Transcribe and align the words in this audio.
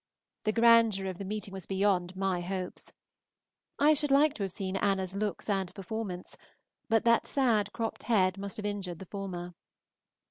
The 0.45 0.51
grandeur 0.51 1.05
of 1.11 1.19
the 1.19 1.25
meeting 1.25 1.53
was 1.53 1.67
beyond 1.67 2.15
my 2.15 2.41
hopes. 2.41 2.91
I 3.77 3.93
should 3.93 4.09
like 4.09 4.33
to 4.33 4.41
have 4.41 4.51
seen 4.51 4.75
Anna's 4.77 5.15
looks 5.15 5.47
and 5.47 5.71
performance, 5.75 6.35
but 6.89 7.05
that 7.05 7.27
sad 7.27 7.71
cropped 7.71 8.01
head 8.09 8.35
must 8.39 8.57
have 8.57 8.65
injured 8.65 8.97
the 8.97 9.05
former. 9.05 9.53